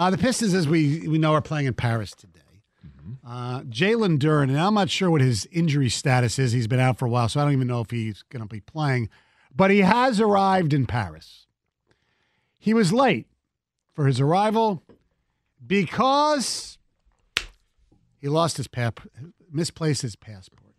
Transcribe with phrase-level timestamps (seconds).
[0.00, 2.40] Uh, the Pistons, as we, we know, are playing in Paris today.
[3.22, 6.52] Uh, Jalen Duren, and I'm not sure what his injury status is.
[6.52, 8.48] He's been out for a while, so I don't even know if he's going to
[8.48, 9.10] be playing.
[9.54, 11.46] But he has arrived in Paris.
[12.58, 13.26] He was late
[13.92, 14.82] for his arrival
[15.66, 16.78] because
[18.18, 19.00] he lost his pap,
[19.52, 20.72] misplaced his passport.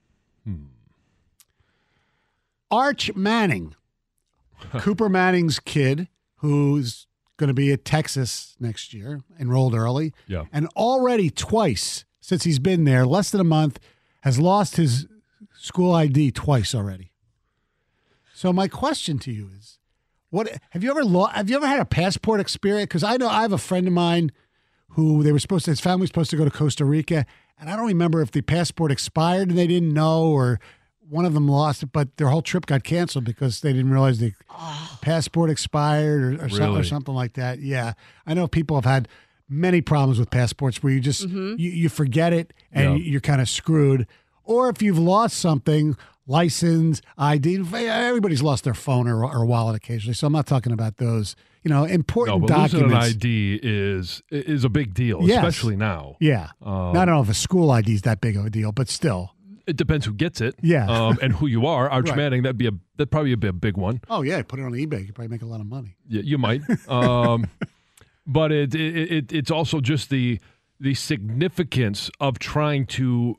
[2.72, 3.76] Arch Manning,
[4.80, 6.08] Cooper Manning's kid,
[6.38, 7.06] who's
[7.42, 10.14] going to be at Texas next year, enrolled early.
[10.28, 10.46] Yeah.
[10.54, 13.80] And already twice since he's been there, less than a month,
[14.22, 15.08] has lost his
[15.54, 17.12] school ID twice already.
[18.34, 19.80] So my question to you is,
[20.30, 22.88] what have you ever lo- have you ever had a passport experience?
[22.88, 24.32] Because I know I have a friend of mine
[24.92, 27.26] who they were supposed to his family was supposed to go to Costa Rica,
[27.60, 30.60] and I don't remember if the passport expired and they didn't know, or
[31.12, 34.20] one of them lost it, but their whole trip got canceled because they didn't realize
[34.20, 34.32] the
[35.02, 37.60] passport expired or, or, some- or something like that.
[37.60, 37.94] Yeah,
[38.26, 39.08] I know people have had
[39.50, 43.04] many problems with passports where you just you, you forget it and Yeah.
[43.12, 44.08] you're kind of screwed.
[44.44, 45.96] Or if you've lost something,
[46.26, 50.14] license, ID, everybody's lost their phone or, or wallet occasionally.
[50.14, 53.16] So I'm not talking about those, you know, No, important but losing an documents.
[53.18, 55.38] ID is is a big deal, Yes.
[55.38, 56.16] especially now.
[56.20, 56.48] Yeah.
[56.62, 58.88] Um, I don't know if a school ID is that big of a deal, but
[58.90, 59.36] still.
[59.72, 60.86] It depends who gets it, Yeah.
[60.90, 61.90] um, and who you are.
[61.96, 62.18] Arch Right.
[62.18, 64.02] Manning, that'd be a that'd probably be a big one.
[64.10, 64.42] Oh, yeah.
[64.44, 65.00] Put it on eBay.
[65.00, 65.96] You could probably make a lot of money.
[66.08, 66.62] Yeah, you might.
[66.90, 67.48] Um,
[68.28, 70.40] but it, it, it it's also just the
[70.80, 73.36] the significance of trying to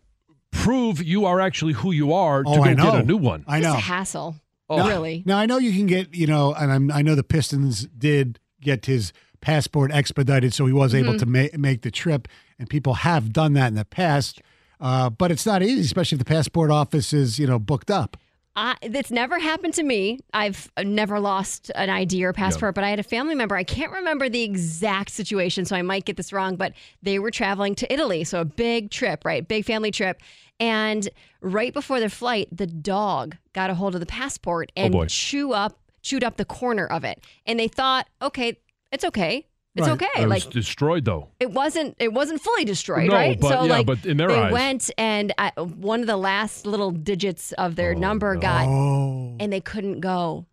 [0.50, 3.44] prove you are actually who you are to Oh, go I get a new one.
[3.46, 3.78] I Just know.
[3.78, 4.36] a hassle.
[4.70, 4.86] Oh.
[4.88, 5.22] Really.
[5.26, 8.38] Now I know you can get, you know, and I'm, I know the Pistons did
[8.60, 12.26] get his passport expedited, so he was able to ma- make the trip,
[12.58, 14.40] and people have done that in the past.
[14.82, 18.16] Uh, but it's not easy, especially if the passport office is, you know, booked up.
[18.54, 20.18] I, that's never happened to me.
[20.34, 23.56] I've never lost an ID or passport, but I had a family member.
[23.56, 27.30] I can't remember the exact situation, so I might get this wrong, but they were
[27.30, 28.24] traveling to Italy.
[28.24, 29.46] So a big trip, right?
[29.46, 30.20] Big family trip.
[30.60, 31.08] And
[31.40, 34.82] right before their flight, the dog got a hold of the passport boy.
[34.82, 37.24] and chew up, chewed up the corner of it.
[37.46, 38.58] And they thought, okay,
[38.90, 39.46] it's okay.
[39.74, 39.94] It's Right.
[39.94, 40.22] okay.
[40.22, 41.28] It was like destroyed though.
[41.40, 43.40] it wasn't it wasn't fully destroyed, No, right?
[43.40, 44.52] but so yeah, like but in their they eyes.
[44.52, 49.34] went and uh, one of the last little digits of their number got Oh.
[49.40, 50.44] and they couldn't go.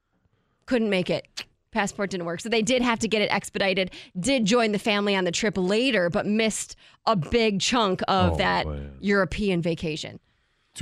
[0.68, 1.28] Couldn't make it.
[1.72, 2.40] Passport didn't work.
[2.40, 3.92] So they did have to get it expedited.
[4.20, 6.76] Did join the family on the trip later, but missed
[7.06, 8.94] a big chunk of Oh, that man.
[9.02, 10.20] European vacation.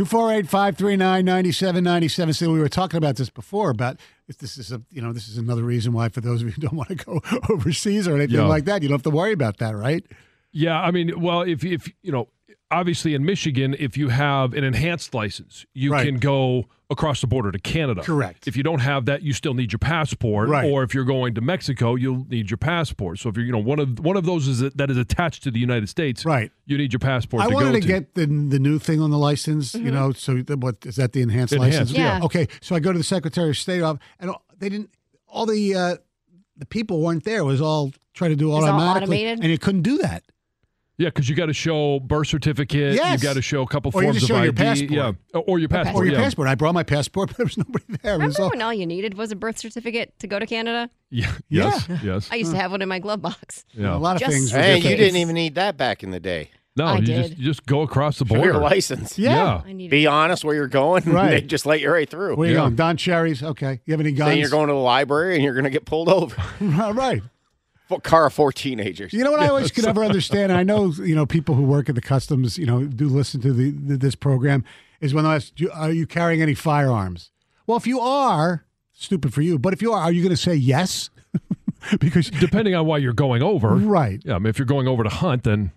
[0.01, 2.33] 248 539 9797.
[2.35, 3.97] So we were talking about this before about
[4.27, 6.53] if this is a, you know, this is another reason why for those of you
[6.53, 7.19] who don't want to go
[7.49, 8.45] overseas or anything Yeah.
[8.45, 10.05] like that, you don't have to worry about that, right?
[10.51, 12.27] Yeah, I mean, well, if if you know,
[12.69, 16.05] obviously in Michigan, if you have an enhanced license, you Right.
[16.05, 18.01] can go across the border to Canada.
[18.01, 18.47] Correct.
[18.47, 20.47] If you don't have that, you still need your passport.
[20.47, 20.69] Right.
[20.71, 23.19] Or if you're going to Mexico, you'll need your passport.
[23.19, 25.51] So if you're, you know, one of one of those is that is attached to
[25.51, 26.51] the United States, Right.
[26.65, 27.43] You need your passport.
[27.43, 30.11] I to wanted go to get the the new thing on the license, you know.
[30.13, 31.11] So the, what is that?
[31.13, 31.97] The enhanced, Enhanced, license?
[31.97, 32.19] yeah.
[32.23, 32.47] Okay.
[32.61, 34.89] So I go to the Secretary of State office, and all- they didn't.
[35.27, 35.95] All the uh,
[36.55, 37.39] the people weren't there.
[37.39, 39.39] It was all trying to do was all automatically, automated?
[39.43, 40.23] and you couldn't do that.
[40.99, 42.95] Yeah, because you got to show birth certificate.
[42.95, 43.21] Yes.
[43.21, 44.55] You got to show a couple Or you forms of show your ID.
[44.57, 44.91] passport.
[44.91, 45.95] Yeah, or your passport.
[45.95, 46.21] Or your yeah.
[46.23, 46.47] passport.
[46.47, 48.15] I brought my passport, but there was nobody there.
[48.15, 50.45] It was Remember all- when all you needed was a birth certificate to go to
[50.47, 50.89] Canada?
[51.11, 51.31] Yeah.
[51.49, 51.71] Yeah.
[51.87, 51.87] Yes.
[52.03, 52.29] Yes.
[52.31, 53.63] I used to have one in my glove box.
[53.73, 53.95] Yeah.
[53.95, 54.51] a lot of Just- things.
[54.53, 54.99] were Hey, you different.
[54.99, 56.49] didn't even need that back in the day.
[56.75, 57.27] no, I you did.
[57.27, 58.53] just you just go across the For border.
[58.53, 59.17] your license.
[59.19, 59.61] Yeah.
[59.65, 61.03] I needed Be honest where you're going.
[61.05, 61.29] Right.
[61.29, 62.35] They just let you right through.
[62.35, 62.61] Where you Yeah.
[62.61, 62.75] going?
[62.75, 63.41] Don Cherry's.
[63.43, 63.81] Okay.
[63.85, 64.29] You have any guns?
[64.29, 66.35] Saying you're going to the library and you're going to get pulled over.
[66.61, 67.21] right.
[67.87, 69.13] For car of four teenagers.
[69.13, 70.51] You know what I always could never understand.
[70.51, 73.53] I know you know people who work at the customs, you know, do listen to
[73.53, 74.63] the, the this program.
[74.99, 77.31] Is when I ask, "Do- "Are you carrying any firearms?"
[77.65, 79.57] Well, if you are, stupid for you.
[79.59, 81.09] But if you are, are you going to say yes?
[81.99, 83.75] because Depending on why you're going over.
[83.75, 84.21] right.
[84.25, 85.71] Yeah, I mean, if you're going over to hunt, then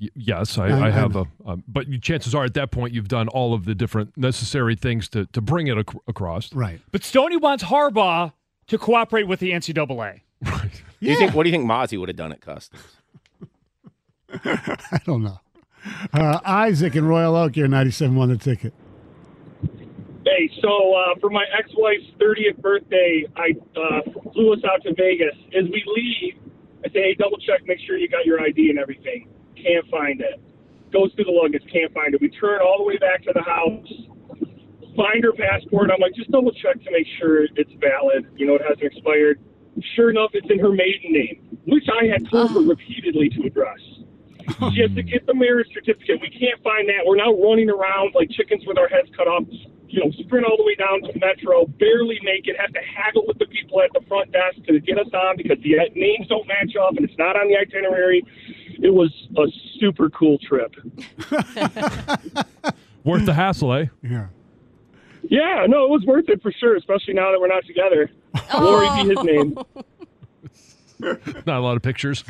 [0.00, 1.28] y- yes, I, I- I, I have know.
[1.46, 1.50] a.
[1.52, 5.08] Um, but chances are, at that point, you've done all of the different necessary things
[5.10, 6.52] to to bring it ac- across.
[6.52, 6.80] Right.
[6.92, 8.32] But Stoney wants Harbaugh
[8.66, 10.20] to cooperate with the NCAA.
[11.00, 11.34] Do you think?
[11.34, 12.82] What do you think Mozzie would have done at Customs?
[14.44, 15.40] I don't know.
[16.12, 18.72] Uh, Isaac in Royal Oak, you're 97 on the ticket.
[20.24, 24.00] Hey, so uh, for my ex-wife's 30th birthday, I uh,
[24.32, 25.36] flew us out to Vegas.
[25.54, 26.34] As we leave,
[26.84, 29.28] I say, hey, double check, make sure you got your ID and everything.
[29.54, 30.40] Can't find it.
[30.92, 32.20] Goes through the luggage, can't find it.
[32.20, 33.86] We turn all the way back to the house,
[34.96, 35.90] find her passport.
[35.92, 38.26] I'm like, just double check to make sure it's valid.
[38.36, 39.40] You know, it hasn't expired.
[39.94, 43.80] Sure enough, it's in her maiden name, which I had told her repeatedly to address.
[44.74, 46.20] She has to get the marriage certificate.
[46.20, 47.06] We can't find that.
[47.06, 49.44] We're now running around like chickens with our heads cut off.
[49.88, 52.56] You know, sprint all the way down to Metro, barely make it.
[52.58, 55.58] Have to haggle with the people at the front desk to get us on because
[55.62, 58.24] the names don't match up and it's not on the itinerary.
[58.82, 59.46] It was a
[59.78, 60.74] super cool trip.
[63.04, 63.86] Worth the hassle, eh?
[64.02, 64.26] Yeah.
[65.22, 68.10] Yeah, no, it was worth it for sure, especially now that we're not together.
[68.50, 69.22] Glory be his oh.
[69.22, 69.58] name.
[71.46, 72.24] Not a lot of pictures.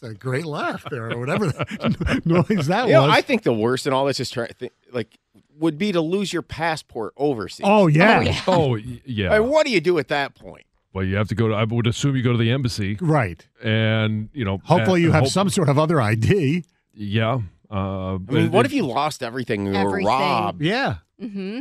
[0.00, 3.04] That's a great laugh there, or whatever that noise that You know.
[3.10, 4.48] I think the worst in all this is trying.
[4.58, 5.18] Think, like,
[5.58, 7.66] would be to lose your passport overseas.
[7.68, 8.40] oh, yeah.
[8.46, 9.34] oh, oh y- yeah.
[9.34, 10.64] I mean, what do you do at that point?
[10.94, 11.54] well, you have to go to.
[11.54, 13.46] I would assume you go to the embassy, Right.
[13.62, 14.58] and you know.
[14.64, 16.64] Hopefully, and you have hope- some sort of other ID.
[16.94, 17.40] Yeah.
[17.70, 20.06] Uh, I mean, what if you lost everything and you were Everything.
[20.06, 20.62] robbed?
[20.62, 20.96] Yeah.
[21.20, 21.60] Mm-hmm.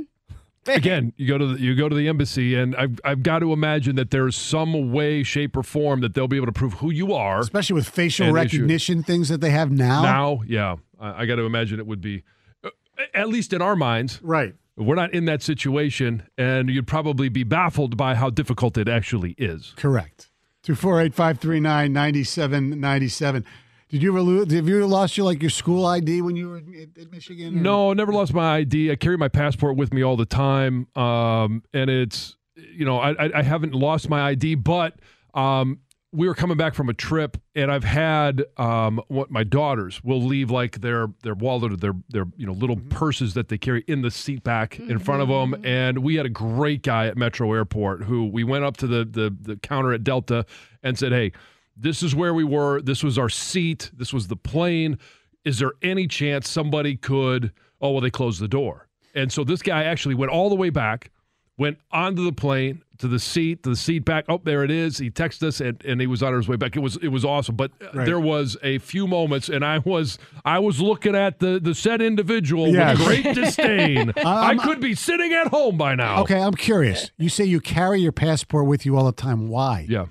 [0.71, 3.53] again you go to the, you go to the embassy and I've, I've got to
[3.53, 6.91] imagine that there's some way shape or form that they'll be able to prove who
[6.91, 10.01] you are Especially with facial And issue- recognition things that they have now.
[10.03, 12.23] now yeah i, I got to imagine it would be
[12.65, 12.69] uh,
[13.13, 14.55] at least in our minds Right.
[14.75, 19.35] we're not in that situation and you'd probably be baffled by how difficult it actually
[19.37, 20.27] is Correct.
[20.63, 23.45] 248 539 9797.
[23.89, 24.51] Did you ever lose?
[24.51, 27.57] Have you ever lost your like your school ID when you were in, in Michigan?
[27.57, 30.87] or- no never lost my id i carry my passport with me all the time
[30.95, 34.95] um, and it's you know I, I, I haven't lost my id but
[35.33, 35.79] um,
[36.11, 40.21] we were coming back from a trip and i've had um, what my daughters will
[40.21, 43.83] leave like their their wallet or their their you know little purses that they carry
[43.87, 47.15] in the seat back in front of them and we had a great guy at
[47.15, 50.45] metro airport who we went up to the the, the counter at delta
[50.83, 51.31] and said hey
[51.79, 52.81] this is where we were.
[52.81, 53.91] This was our seat.
[53.95, 54.97] This was the plane.
[55.45, 57.51] Is there any chance somebody could
[57.81, 58.87] oh well they closed the door.
[59.15, 61.11] And so this guy actually went all the way back
[61.59, 64.25] went onto the plane to the seat to the seat back.
[64.29, 64.97] Oh there it is.
[64.99, 66.75] He texted us and, and he was on his way back.
[66.75, 67.55] It was it was awesome.
[67.55, 68.05] But Right.
[68.05, 72.01] there was a few moments and i was i was looking at the the said
[72.01, 72.97] individual Yes.
[72.99, 74.13] with great disdain.
[74.25, 76.21] I Um, could be sitting at home by now.
[76.23, 77.11] Okay, I'm curious.
[77.17, 79.47] You say you carry your passport with you all the time.
[79.47, 79.85] Why?
[79.89, 80.05] yeah.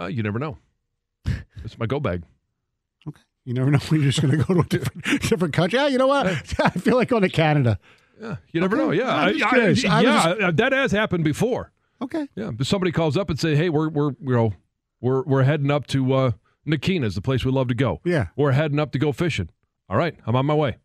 [0.00, 0.58] Uh, you never know
[1.64, 2.22] it's my go bag
[3.08, 3.20] Okay.
[3.44, 5.78] You never know when you're just going to go to a different, different country.
[5.78, 6.26] Yeah, you know what?
[6.60, 7.78] I feel like going to Canada.
[8.20, 8.84] yeah you never Okay.
[8.84, 9.84] know yeah I'm just I- I- curious.
[9.84, 11.72] I was yeah just- uh, that has happened before
[12.02, 12.28] Okay.
[12.36, 14.52] Yeah, but somebody calls up and say, "Hey, we're we're you know
[15.00, 16.30] we're we're heading up to uh,
[16.66, 18.00] Nakina's, the place we love to go.
[18.04, 18.26] Yeah.
[18.36, 19.48] We're heading up to go fishing.
[19.88, 20.76] All right, I'm on my way.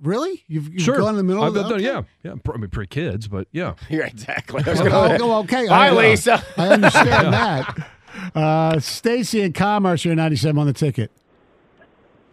[0.00, 0.42] Really?
[0.48, 1.84] You've, you've sure, gone in the middle I've of the okay.
[1.84, 2.32] yeah, yeah.
[2.32, 3.74] I mean, pretty kids, but yeah.
[3.88, 4.62] Yeah, exactly.
[4.66, 5.68] I was gonna- oh, okay.
[5.68, 6.42] Bye, I, Lisa.
[6.58, 7.88] I understand that.
[8.34, 11.10] Uh, Stacy in Commerce, you're 97 on the ticket.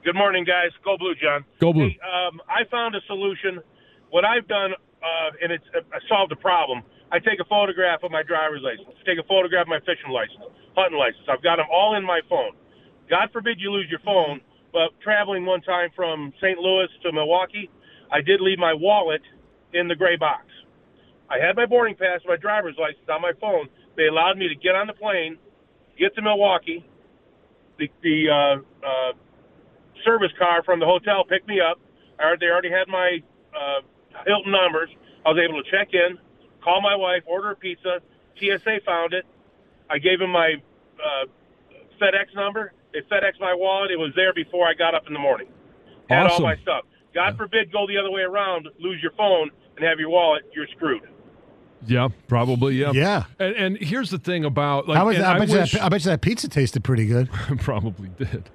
[0.03, 0.71] Good morning, guys.
[0.83, 1.43] Go Blue, John.
[1.59, 1.89] Go Blue.
[1.89, 3.59] Hey, um, I found a solution.
[4.12, 6.83] What I've done, uh, and it's uh, I solved a problem.
[7.12, 10.45] I take a photograph of my driver's license, take a photograph of my fishing license,
[10.75, 11.25] hunting license.
[11.27, 12.53] I've got them all in my phone.
[13.09, 16.57] God forbid you lose your phone, but traveling one time from St.
[16.57, 17.69] Louis to Milwaukee,
[18.12, 19.21] I did leave my wallet
[19.74, 20.45] in the gray box.
[21.29, 23.69] I had my boarding pass, my driver's license on my phone.
[23.98, 25.38] They allowed me to get on the plane,
[25.99, 26.85] get to Milwaukee.
[27.77, 29.13] The, the uh, uh,
[30.05, 31.79] service car from the hotel picked me up.
[32.19, 33.19] I they already had my
[33.55, 33.81] uh,
[34.25, 34.89] Hilton numbers.
[35.25, 36.17] I was able to check in,
[36.63, 37.99] call my wife, order a pizza.
[38.39, 39.25] TSA found it.
[39.89, 40.55] I gave him my
[40.97, 41.25] uh,
[42.01, 42.73] FedEx number.
[42.93, 43.91] They FedEx my wallet.
[43.91, 45.47] It was there before I got up in the morning.
[46.09, 46.85] Had all my stuff.
[47.13, 50.43] God forbid go the other way around, lose your phone, and have your wallet.
[50.53, 51.03] You're screwed.
[51.86, 52.75] Yeah, probably.
[52.75, 52.91] Yeah.
[52.93, 53.24] Yeah.
[53.39, 55.17] And, and here's the thing about like, was?
[55.17, 57.29] I, I, bet you wish, that, I bet you that pizza tasted pretty good.
[57.59, 58.50] probably did.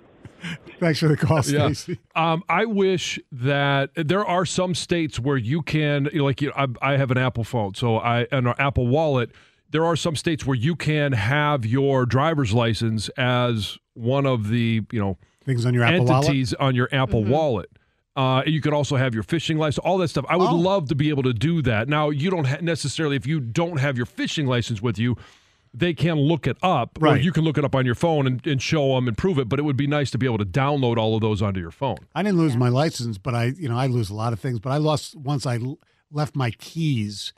[0.79, 1.73] Thanks for the call, Yeah.
[2.15, 6.49] Um, I wish that there are some states where you can, you know, like you
[6.49, 9.31] know, I, I have an Apple phone, so I and an Apple Wallet.
[9.71, 14.83] There are some states where you can have your driver's license as one of the,
[14.93, 16.25] you know, Things on your Apple Wallet.
[16.25, 17.71] entities on your Apple Wallet.
[18.17, 20.25] Uh, you could also have your fishing license, all that stuff.
[20.29, 20.55] I would Oh.
[20.57, 21.89] love to be able to do that.
[21.89, 25.17] Now, you don't ha- necessarily, if you don't have your fishing license with you,
[25.77, 26.99] they can look it up.
[27.03, 27.23] Or Right.
[27.25, 29.49] you can look it up on your phone and, and show them and prove it.
[29.49, 31.73] But it would be nice to be able to download all of those onto your
[31.73, 31.97] phone.
[32.15, 34.61] I didn't lose my license, but I, you know, I lose a lot of things.
[34.61, 35.45] But I lost once.
[35.45, 35.81] I l-
[36.13, 37.33] left my keys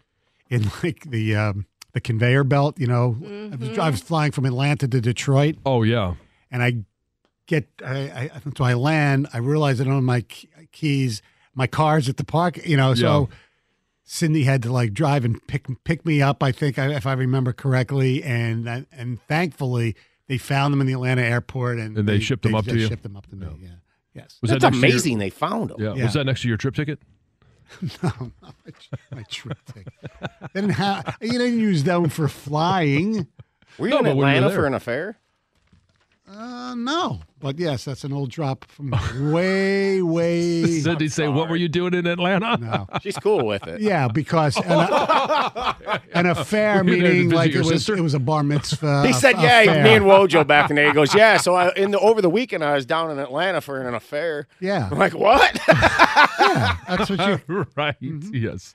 [0.51, 1.65] in like the um,
[1.95, 2.79] the conveyor belt.
[2.79, 3.17] You know,
[3.51, 6.17] I, was, I was flying from Atlanta to Detroit, Oh, yeah.
[6.51, 6.85] and I
[7.47, 9.29] get, I, I so I land.
[9.33, 10.25] I realize I don't have my
[10.73, 11.23] keys.
[11.55, 12.65] My car's at the park.
[12.67, 13.29] You know, so.
[14.09, 16.41] Cindy had to like drive and pick pick me up.
[16.41, 19.97] I think, if I remember correctly, and and thankfully
[20.29, 22.87] they found them in the Atlanta airport, and, And they shipped them up to you?
[22.87, 23.49] Shipped them up to me.
[23.61, 23.69] Yeah.
[24.15, 24.39] Yes.
[24.41, 25.19] Was That's that next your- amazing.
[25.19, 25.77] They found them.
[25.81, 25.95] yeah.
[25.95, 26.05] Yeah.
[26.05, 27.01] Was that next to your trip ticket?
[28.01, 28.73] No, not my,
[29.11, 29.93] my trip ticket.
[30.55, 33.27] They didn't have, you didn't use them for flying.
[33.77, 35.19] Were you No, in but when were Atlanta for an affair?
[36.29, 38.91] Uh, no, but yes, that's an old drop from
[39.33, 40.81] way, way.
[40.83, 42.57] Did he say, What were you doing in Atlanta?
[42.57, 42.89] No.
[43.03, 43.81] She's cool with it.
[43.81, 44.65] Yeah, because an,
[46.15, 47.97] an affair Were you there to meaning like it was sister?
[47.97, 49.05] it was a bar mitzvah.
[49.05, 49.85] He a- said, a "Yeah, fair.
[49.85, 52.21] me and Wojo back in the day." He goes, "Yeah." So I, in the over
[52.21, 54.49] the weekend, I was down in Atlanta for an affair.
[54.61, 57.67] Yeah, I'm like, "What?" yeah, that's what you.
[57.77, 57.95] right.
[58.03, 58.35] Mm-hmm.
[58.35, 58.75] Yes.